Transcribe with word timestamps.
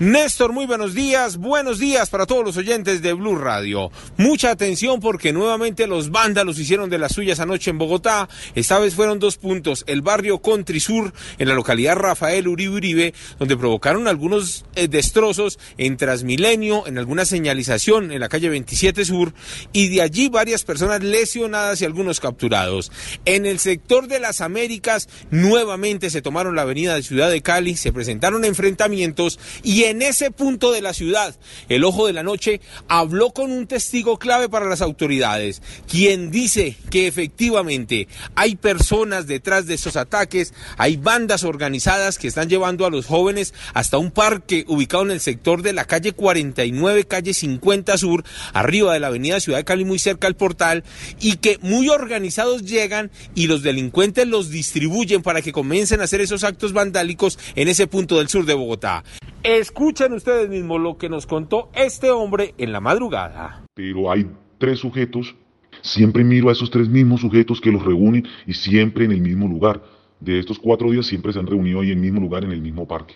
Néstor, 0.00 0.52
muy 0.52 0.64
buenos 0.64 0.94
días. 0.94 1.38
Buenos 1.38 1.80
días 1.80 2.08
para 2.08 2.24
todos 2.24 2.44
los 2.44 2.56
oyentes 2.56 3.02
de 3.02 3.14
Blue 3.14 3.34
Radio. 3.34 3.90
Mucha 4.16 4.52
atención 4.52 5.00
porque 5.00 5.32
nuevamente 5.32 5.88
los 5.88 6.10
vándalos 6.10 6.60
hicieron 6.60 6.88
de 6.88 6.98
las 6.98 7.14
suyas 7.14 7.40
anoche 7.40 7.70
en 7.70 7.78
Bogotá. 7.78 8.28
Esta 8.54 8.78
vez 8.78 8.94
fueron 8.94 9.18
dos 9.18 9.38
puntos. 9.38 9.82
El 9.88 10.02
barrio 10.02 10.40
Country 10.40 10.78
Sur, 10.78 11.12
en 11.38 11.48
la 11.48 11.54
localidad 11.54 11.96
Rafael 11.96 12.46
Uribe 12.46 12.76
Uribe, 12.76 13.14
donde 13.40 13.56
provocaron 13.56 14.06
algunos 14.06 14.64
eh, 14.76 14.86
destrozos 14.86 15.58
en 15.78 15.96
Transmilenio, 15.96 16.86
en 16.86 16.96
alguna 16.96 17.24
señalización 17.24 18.12
en 18.12 18.20
la 18.20 18.28
calle 18.28 18.50
27 18.50 19.04
Sur, 19.04 19.34
y 19.72 19.88
de 19.88 20.02
allí 20.02 20.28
varias 20.28 20.62
personas 20.62 21.02
lesionadas 21.02 21.82
y 21.82 21.86
algunos 21.86 22.20
capturados. 22.20 22.92
En 23.24 23.46
el 23.46 23.58
sector 23.58 24.06
de 24.06 24.20
las 24.20 24.42
Américas, 24.42 25.08
nuevamente 25.32 26.08
se 26.08 26.22
tomaron 26.22 26.54
la 26.54 26.62
avenida 26.62 26.94
de 26.94 27.02
Ciudad 27.02 27.30
de 27.30 27.42
Cali, 27.42 27.74
se 27.74 27.92
presentaron 27.92 28.44
enfrentamientos 28.44 29.40
y 29.64 29.87
en 29.88 30.02
ese 30.02 30.30
punto 30.30 30.70
de 30.70 30.82
la 30.82 30.92
ciudad, 30.92 31.34
el 31.68 31.84
ojo 31.84 32.06
de 32.06 32.12
la 32.12 32.22
noche 32.22 32.60
habló 32.88 33.30
con 33.30 33.50
un 33.50 33.66
testigo 33.66 34.18
clave 34.18 34.48
para 34.48 34.68
las 34.68 34.82
autoridades, 34.82 35.62
quien 35.90 36.30
dice 36.30 36.76
que 36.90 37.06
efectivamente 37.06 38.06
hay 38.34 38.56
personas 38.56 39.26
detrás 39.26 39.66
de 39.66 39.74
esos 39.74 39.96
ataques, 39.96 40.52
hay 40.76 40.96
bandas 40.96 41.44
organizadas 41.44 42.18
que 42.18 42.28
están 42.28 42.48
llevando 42.48 42.84
a 42.84 42.90
los 42.90 43.06
jóvenes 43.06 43.54
hasta 43.72 43.98
un 43.98 44.10
parque 44.10 44.64
ubicado 44.68 45.04
en 45.04 45.12
el 45.12 45.20
sector 45.20 45.62
de 45.62 45.72
la 45.72 45.86
calle 45.86 46.12
49, 46.12 47.04
calle 47.04 47.32
50 47.32 47.96
Sur, 47.96 48.24
arriba 48.52 48.92
de 48.92 49.00
la 49.00 49.06
avenida 49.06 49.40
Ciudad 49.40 49.58
de 49.58 49.64
Cali, 49.64 49.84
muy 49.84 49.98
cerca 49.98 50.26
al 50.26 50.36
portal, 50.36 50.84
y 51.20 51.36
que 51.36 51.58
muy 51.62 51.88
organizados 51.88 52.64
llegan 52.64 53.10
y 53.34 53.46
los 53.46 53.62
delincuentes 53.62 54.26
los 54.26 54.50
distribuyen 54.50 55.22
para 55.22 55.40
que 55.40 55.52
comiencen 55.52 56.00
a 56.00 56.04
hacer 56.04 56.20
esos 56.20 56.44
actos 56.44 56.72
vandálicos 56.72 57.38
en 57.54 57.68
ese 57.68 57.86
punto 57.86 58.18
del 58.18 58.28
sur 58.28 58.44
de 58.44 58.54
Bogotá. 58.54 59.04
Escuchen 59.78 60.12
ustedes 60.12 60.48
mismos 60.50 60.80
lo 60.80 60.98
que 60.98 61.08
nos 61.08 61.24
contó 61.24 61.70
este 61.72 62.10
hombre 62.10 62.52
en 62.58 62.72
la 62.72 62.80
madrugada. 62.80 63.62
Pero 63.74 64.10
hay 64.10 64.26
tres 64.58 64.80
sujetos, 64.80 65.36
siempre 65.82 66.24
miro 66.24 66.48
a 66.48 66.52
esos 66.52 66.68
tres 66.68 66.88
mismos 66.88 67.20
sujetos 67.20 67.60
que 67.60 67.70
los 67.70 67.84
reúnen 67.84 68.26
y 68.44 68.54
siempre 68.54 69.04
en 69.04 69.12
el 69.12 69.20
mismo 69.20 69.46
lugar. 69.46 69.80
De 70.18 70.40
estos 70.40 70.58
cuatro 70.58 70.90
días 70.90 71.06
siempre 71.06 71.32
se 71.32 71.38
han 71.38 71.46
reunido 71.46 71.80
ahí 71.80 71.92
en 71.92 71.98
el 71.98 72.02
mismo 72.02 72.20
lugar, 72.20 72.42
en 72.42 72.50
el 72.50 72.60
mismo 72.60 72.88
parque. 72.88 73.14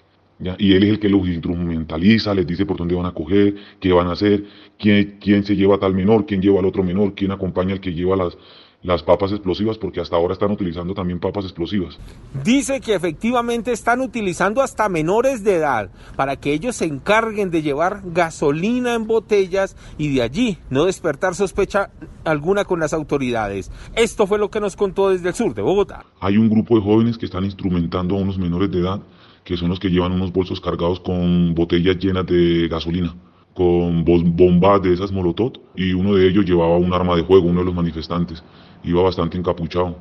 Y 0.59 0.75
él 0.75 0.85
es 0.85 0.91
el 0.91 1.01
que 1.01 1.09
los 1.09 1.27
instrumentaliza, 1.27 2.33
les 2.33 2.47
dice 2.47 2.65
por 2.65 2.77
dónde 2.77 2.95
van 2.95 3.07
a 3.07 3.13
coger, 3.13 3.57
qué 3.81 3.93
van 3.93 4.07
a 4.07 4.13
hacer, 4.13 4.45
quién, 4.79 5.19
quién 5.21 5.43
se 5.43 5.57
lleva 5.57 5.75
a 5.75 5.79
tal 5.81 5.95
menor, 5.95 6.27
quién 6.27 6.41
lleva 6.41 6.61
al 6.61 6.67
otro 6.67 6.85
menor, 6.85 7.17
quién 7.17 7.33
acompaña 7.33 7.73
al 7.73 7.81
que 7.81 7.93
lleva 7.93 8.15
las, 8.15 8.39
las 8.83 9.03
papas 9.03 9.31
explosivas, 9.33 9.79
porque 9.79 10.01
hasta 10.01 10.17
ahora 10.17 10.35
están 10.35 10.51
utilizando 10.51 10.95
también 10.95 11.21
papas 11.21 11.45
explosivas. 11.45 11.99
Dice 12.45 12.81
que 12.81 12.95
efectivamente 12.95 13.73
están 13.73 14.01
utilizando 14.01 14.61
hasta 14.61 14.89
menores 14.89 15.45
de 15.45 15.57
edad 15.57 15.91
para 16.17 16.37
que 16.37 16.53
ellos 16.53 16.77
se 16.77 16.87
encarguen 16.87 17.51
de 17.51 17.63
llevar 17.63 18.01
gasolina 18.05 18.95
en 18.95 19.07
botellas 19.07 19.77
y 19.99 20.15
de 20.15 20.23
allí 20.23 20.59
no 20.71 20.87
despertar 20.87 21.35
sospecha 21.35 21.91
alguna 22.25 22.65
con 22.65 22.81
las 22.81 22.93
autoridades. 22.93 23.71
Esto 23.95 24.27
fue 24.27 24.39
lo 24.39 24.51
que 24.51 24.61
nos 24.61 24.77
contó 24.77 25.11
desde 25.11 25.29
el 25.29 25.35
sur 25.35 25.55
de 25.55 25.63
Bogotá. 25.63 26.05
Hay 26.21 26.37
un 26.37 26.49
grupo 26.49 26.77
de 26.77 26.83
jóvenes 26.83 27.19
que 27.19 27.27
están 27.27 27.45
instrumentando 27.45 28.17
a 28.17 28.19
unos 28.19 28.39
menores 28.39 28.71
de 28.71 28.81
edad, 28.81 29.01
que 29.45 29.57
son 29.57 29.69
los 29.69 29.81
que 29.81 29.91
llevan 29.91 30.13
unos 30.13 30.33
bolsos 30.33 30.61
cargados 30.61 31.01
con 31.01 31.55
botellas 31.55 31.99
llenas 31.99 32.27
de 32.27 32.69
gasolina 32.69 33.15
con 33.55 34.05
bombas 34.05 34.83
de 34.83 34.95
esas 34.95 35.13
molotov 35.13 35.53
y 35.75 35.93
uno 35.93 36.15
de 36.15 36.27
ellos 36.27 36.45
llevaba 36.45 36.77
un 36.77 36.93
arma 36.93 37.17
de 37.17 37.25
fuego, 37.25 37.49
uno 37.49 37.61
de 37.61 37.67
los 37.67 37.75
manifestantes 37.75 38.43
iba 38.85 39.03
bastante 39.03 39.37
encapuchado, 39.37 39.97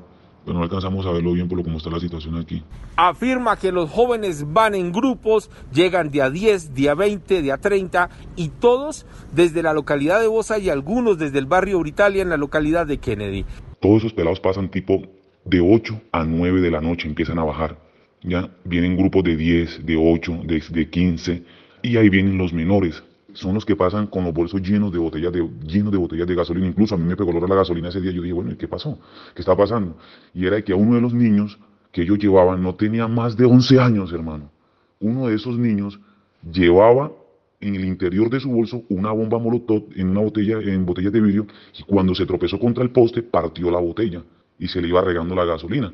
pero 0.45 0.57
no 0.57 0.63
alcanzamos 0.63 1.05
a 1.05 1.11
verlo 1.11 1.33
bien 1.33 1.47
por 1.47 1.57
lo 1.57 1.63
como 1.63 1.77
está 1.77 1.89
la 1.89 1.99
situación 1.99 2.37
aquí. 2.37 2.63
Afirma 2.95 3.57
que 3.57 3.71
los 3.71 3.89
jóvenes 3.89 4.51
van 4.51 4.73
en 4.75 4.91
grupos, 4.91 5.49
llegan 5.73 6.09
de 6.09 6.21
a 6.21 6.29
10, 6.29 6.73
de 6.73 6.89
a 6.89 6.95
20, 6.95 7.41
de 7.41 7.51
a 7.51 7.57
30 7.57 8.09
y 8.35 8.49
todos 8.49 9.05
desde 9.33 9.61
la 9.61 9.73
localidad 9.73 10.19
de 10.19 10.27
Bosa 10.27 10.57
y 10.57 10.69
algunos 10.69 11.17
desde 11.17 11.39
el 11.39 11.45
barrio 11.45 11.79
Britalia 11.79 12.21
en 12.21 12.29
la 12.29 12.37
localidad 12.37 12.87
de 12.87 12.97
Kennedy. 12.97 13.45
Todos 13.79 13.99
esos 13.99 14.13
pelados 14.13 14.39
pasan 14.39 14.69
tipo 14.69 15.01
de 15.45 15.59
8 15.59 16.01
a 16.11 16.23
9 16.23 16.61
de 16.61 16.71
la 16.71 16.81
noche, 16.81 17.07
empiezan 17.07 17.39
a 17.39 17.43
bajar. 17.43 17.77
Ya 18.23 18.51
vienen 18.63 18.95
grupos 18.95 19.23
de 19.23 19.35
10, 19.35 19.85
de 19.85 19.97
8, 19.97 20.41
de, 20.45 20.63
de 20.69 20.89
15 20.89 21.43
y 21.81 21.97
ahí 21.97 22.09
vienen 22.09 22.37
los 22.37 22.53
menores 22.53 23.03
son 23.33 23.53
los 23.53 23.65
que 23.65 23.75
pasan 23.75 24.07
con 24.07 24.23
los 24.23 24.33
bolsos 24.33 24.61
llenos 24.61 24.91
de 24.91 24.99
botellas 24.99 25.31
de, 25.31 25.47
llenos 25.65 25.91
de 25.91 25.97
botellas 25.97 26.27
de 26.27 26.35
gasolina. 26.35 26.67
Incluso 26.67 26.95
a 26.95 26.97
mí 26.97 27.05
me 27.05 27.15
pegó 27.15 27.33
la 27.33 27.55
gasolina 27.55 27.89
ese 27.89 28.01
día. 28.01 28.11
Yo 28.11 28.21
dije, 28.21 28.33
bueno, 28.33 28.51
¿y 28.51 28.55
qué 28.55 28.67
pasó? 28.67 28.97
¿Qué 29.33 29.41
está 29.41 29.55
pasando? 29.55 29.97
Y 30.33 30.45
era 30.45 30.61
que 30.61 30.73
a 30.73 30.75
uno 30.75 30.95
de 30.95 31.01
los 31.01 31.13
niños 31.13 31.59
que 31.91 32.03
ellos 32.03 32.19
llevaban 32.19 32.61
no 32.63 32.75
tenía 32.75 33.07
más 33.07 33.35
de 33.35 33.45
11 33.45 33.79
años, 33.79 34.13
hermano. 34.13 34.49
Uno 34.99 35.27
de 35.27 35.35
esos 35.35 35.57
niños 35.57 35.99
llevaba 36.51 37.11
en 37.59 37.75
el 37.75 37.85
interior 37.85 38.29
de 38.29 38.39
su 38.39 38.49
bolso 38.49 38.83
una 38.89 39.11
bomba 39.11 39.37
molotov 39.37 39.83
en 39.95 40.09
una 40.09 40.21
botella, 40.21 40.59
en 40.59 40.85
botellas 40.85 41.13
de 41.13 41.21
vidrio, 41.21 41.47
y 41.77 41.83
cuando 41.83 42.15
se 42.15 42.25
tropezó 42.25 42.59
contra 42.59 42.83
el 42.83 42.91
poste, 42.91 43.21
partió 43.21 43.69
la 43.69 43.79
botella 43.79 44.23
y 44.61 44.67
se 44.67 44.79
le 44.79 44.87
iba 44.87 45.01
regando 45.01 45.35
la 45.35 45.43
gasolina. 45.43 45.91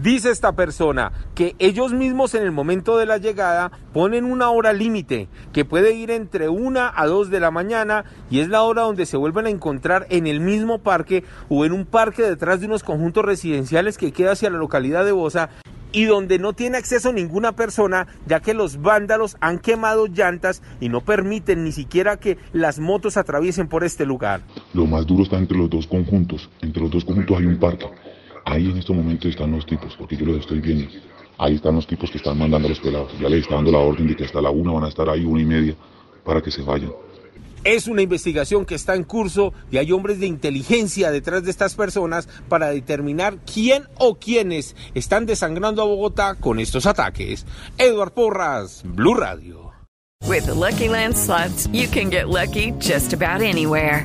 Dice 0.00 0.30
esta 0.30 0.52
persona 0.52 1.10
que 1.34 1.56
ellos 1.58 1.92
mismos 1.92 2.34
en 2.34 2.44
el 2.44 2.52
momento 2.52 2.96
de 2.96 3.06
la 3.06 3.18
llegada 3.18 3.72
ponen 3.92 4.24
una 4.24 4.50
hora 4.50 4.72
límite 4.72 5.28
que 5.52 5.64
puede 5.64 5.94
ir 5.94 6.12
entre 6.12 6.48
una 6.48 6.92
a 6.94 7.06
dos 7.06 7.28
de 7.30 7.40
la 7.40 7.50
mañana 7.50 8.04
y 8.30 8.38
es 8.38 8.48
la 8.48 8.62
hora 8.62 8.82
donde 8.82 9.06
se 9.06 9.16
vuelven 9.16 9.46
a 9.46 9.50
encontrar 9.50 10.06
en 10.10 10.28
el 10.28 10.40
mismo 10.40 10.78
parque 10.78 11.24
o 11.48 11.64
en 11.64 11.72
un 11.72 11.86
parque 11.86 12.22
detrás 12.22 12.60
de 12.60 12.66
unos 12.66 12.84
conjuntos 12.84 13.24
residenciales 13.24 13.98
que 13.98 14.12
queda 14.12 14.32
hacia 14.32 14.50
la 14.50 14.58
localidad 14.58 15.04
de 15.04 15.12
Bosa 15.12 15.50
y 15.92 16.04
donde 16.04 16.38
no 16.38 16.52
tiene 16.52 16.78
acceso 16.78 17.12
ninguna 17.12 17.52
persona, 17.52 18.06
ya 18.26 18.40
que 18.40 18.54
los 18.54 18.80
vándalos 18.80 19.36
han 19.40 19.58
quemado 19.58 20.06
llantas 20.06 20.62
y 20.80 20.88
no 20.88 21.00
permiten 21.00 21.64
ni 21.64 21.72
siquiera 21.72 22.18
que 22.18 22.38
las 22.52 22.78
motos 22.78 23.16
atraviesen 23.16 23.68
por 23.68 23.84
este 23.84 24.06
lugar. 24.06 24.42
Lo 24.72 24.86
más 24.86 25.06
duro 25.06 25.24
está 25.24 25.36
entre 25.38 25.58
los 25.58 25.68
dos 25.68 25.86
conjuntos. 25.86 26.48
Entre 26.60 26.80
los 26.82 26.90
dos 26.90 27.04
conjuntos 27.04 27.38
hay 27.38 27.46
un 27.46 27.58
parque. 27.58 27.86
Ahí 28.44 28.70
en 28.70 28.78
estos 28.78 28.96
momentos 28.96 29.30
están 29.30 29.52
los 29.52 29.66
tipos, 29.66 29.94
porque 29.96 30.16
yo 30.16 30.26
los 30.26 30.40
estoy 30.40 30.60
viendo. 30.60 30.90
Ahí 31.38 31.54
están 31.54 31.74
los 31.74 31.86
tipos 31.86 32.10
que 32.10 32.18
están 32.18 32.38
mandando 32.38 32.66
a 32.66 32.70
los 32.70 32.80
pelados. 32.80 33.12
Ya 33.18 33.28
les 33.28 33.42
está 33.42 33.54
dando 33.54 33.72
la 33.72 33.78
orden 33.78 34.06
de 34.06 34.16
que 34.16 34.24
hasta 34.24 34.40
la 34.40 34.50
una 34.50 34.72
van 34.72 34.84
a 34.84 34.88
estar 34.88 35.08
ahí, 35.08 35.24
una 35.24 35.40
y 35.40 35.46
media, 35.46 35.74
para 36.24 36.42
que 36.42 36.50
se 36.50 36.62
vayan. 36.62 36.92
Es 37.62 37.88
una 37.88 38.00
investigación 38.00 38.64
que 38.64 38.74
está 38.74 38.94
en 38.94 39.04
curso 39.04 39.52
y 39.70 39.76
hay 39.76 39.92
hombres 39.92 40.18
de 40.18 40.26
inteligencia 40.26 41.10
detrás 41.10 41.44
de 41.44 41.50
estas 41.50 41.74
personas 41.74 42.26
para 42.48 42.70
determinar 42.70 43.36
quién 43.44 43.84
o 43.98 44.14
quiénes 44.14 44.74
están 44.94 45.26
desangrando 45.26 45.82
a 45.82 45.84
Bogotá 45.84 46.36
con 46.36 46.58
estos 46.58 46.86
ataques. 46.86 47.44
Eduard 47.76 48.12
Porras, 48.12 48.82
Blue 48.84 49.14
Radio. 49.14 49.72
With 50.26 50.46
the 50.46 50.54
Lucky 50.54 50.88
Land 50.88 51.16
slots, 51.16 51.68
you 51.72 51.88
can 51.88 52.10
get 52.10 52.28
lucky 52.28 52.72
just 52.78 53.12
about 53.12 53.42
anywhere. 53.42 54.04